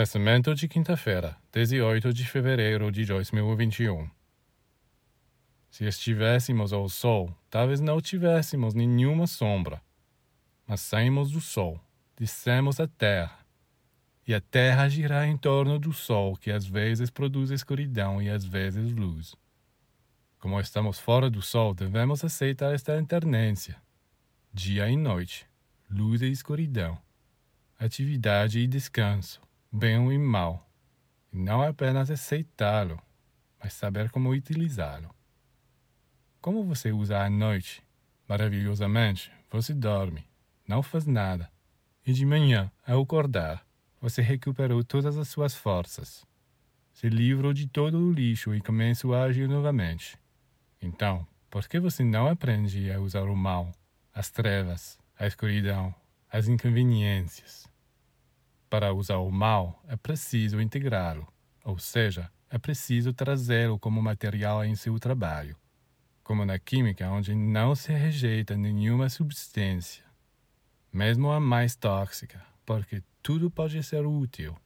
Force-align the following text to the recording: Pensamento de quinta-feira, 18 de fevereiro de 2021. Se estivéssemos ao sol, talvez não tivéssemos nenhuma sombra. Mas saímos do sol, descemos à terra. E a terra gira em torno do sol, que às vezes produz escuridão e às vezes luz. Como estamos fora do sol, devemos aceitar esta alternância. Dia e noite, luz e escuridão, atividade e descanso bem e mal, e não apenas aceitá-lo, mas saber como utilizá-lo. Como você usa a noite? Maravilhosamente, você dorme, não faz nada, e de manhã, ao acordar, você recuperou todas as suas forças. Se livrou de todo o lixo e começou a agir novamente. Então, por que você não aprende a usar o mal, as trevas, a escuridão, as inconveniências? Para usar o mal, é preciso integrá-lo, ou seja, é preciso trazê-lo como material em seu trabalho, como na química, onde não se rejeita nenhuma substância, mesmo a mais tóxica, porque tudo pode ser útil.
Pensamento 0.00 0.54
de 0.54 0.66
quinta-feira, 0.66 1.36
18 1.52 2.10
de 2.14 2.24
fevereiro 2.24 2.90
de 2.90 3.04
2021. 3.04 4.08
Se 5.68 5.84
estivéssemos 5.84 6.72
ao 6.72 6.88
sol, 6.88 7.36
talvez 7.50 7.80
não 7.80 8.00
tivéssemos 8.00 8.72
nenhuma 8.72 9.26
sombra. 9.26 9.82
Mas 10.66 10.80
saímos 10.80 11.30
do 11.30 11.38
sol, 11.38 11.78
descemos 12.16 12.80
à 12.80 12.88
terra. 12.88 13.40
E 14.26 14.32
a 14.32 14.40
terra 14.40 14.88
gira 14.88 15.26
em 15.26 15.36
torno 15.36 15.78
do 15.78 15.92
sol, 15.92 16.34
que 16.34 16.50
às 16.50 16.64
vezes 16.64 17.10
produz 17.10 17.50
escuridão 17.50 18.22
e 18.22 18.30
às 18.30 18.42
vezes 18.42 18.90
luz. 18.92 19.36
Como 20.38 20.58
estamos 20.58 20.98
fora 20.98 21.28
do 21.28 21.42
sol, 21.42 21.74
devemos 21.74 22.24
aceitar 22.24 22.74
esta 22.74 22.98
alternância. 22.98 23.76
Dia 24.50 24.88
e 24.88 24.96
noite, 24.96 25.46
luz 25.90 26.22
e 26.22 26.30
escuridão, 26.30 26.98
atividade 27.78 28.60
e 28.60 28.66
descanso 28.66 29.42
bem 29.72 30.12
e 30.12 30.18
mal, 30.18 30.68
e 31.32 31.38
não 31.38 31.62
apenas 31.62 32.10
aceitá-lo, 32.10 33.00
mas 33.62 33.72
saber 33.72 34.10
como 34.10 34.30
utilizá-lo. 34.30 35.14
Como 36.40 36.64
você 36.64 36.90
usa 36.90 37.20
a 37.24 37.30
noite? 37.30 37.82
Maravilhosamente, 38.28 39.30
você 39.48 39.72
dorme, 39.72 40.26
não 40.66 40.82
faz 40.82 41.06
nada, 41.06 41.50
e 42.04 42.12
de 42.12 42.26
manhã, 42.26 42.70
ao 42.84 43.02
acordar, 43.02 43.64
você 44.00 44.20
recuperou 44.22 44.82
todas 44.82 45.16
as 45.16 45.28
suas 45.28 45.54
forças. 45.54 46.26
Se 46.92 47.08
livrou 47.08 47.52
de 47.52 47.68
todo 47.68 47.98
o 47.98 48.12
lixo 48.12 48.54
e 48.54 48.60
começou 48.60 49.14
a 49.14 49.22
agir 49.22 49.48
novamente. 49.48 50.18
Então, 50.82 51.24
por 51.48 51.68
que 51.68 51.78
você 51.78 52.02
não 52.02 52.26
aprende 52.26 52.90
a 52.90 52.98
usar 52.98 53.22
o 53.22 53.36
mal, 53.36 53.72
as 54.12 54.30
trevas, 54.30 54.98
a 55.16 55.26
escuridão, 55.26 55.94
as 56.28 56.48
inconveniências? 56.48 57.68
Para 58.70 58.94
usar 58.94 59.16
o 59.16 59.32
mal, 59.32 59.82
é 59.88 59.96
preciso 59.96 60.60
integrá-lo, 60.60 61.26
ou 61.64 61.76
seja, 61.76 62.30
é 62.48 62.56
preciso 62.56 63.12
trazê-lo 63.12 63.80
como 63.80 64.00
material 64.00 64.64
em 64.64 64.76
seu 64.76 64.96
trabalho, 65.00 65.56
como 66.22 66.44
na 66.44 66.56
química, 66.56 67.10
onde 67.10 67.34
não 67.34 67.74
se 67.74 67.92
rejeita 67.92 68.56
nenhuma 68.56 69.08
substância, 69.08 70.04
mesmo 70.92 71.32
a 71.32 71.40
mais 71.40 71.74
tóxica, 71.74 72.46
porque 72.64 73.02
tudo 73.20 73.50
pode 73.50 73.82
ser 73.82 74.06
útil. 74.06 74.56